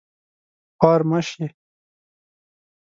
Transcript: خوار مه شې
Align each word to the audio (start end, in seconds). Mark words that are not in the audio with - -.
خوار 0.77 1.01
مه 1.09 1.19
شې 1.27 1.45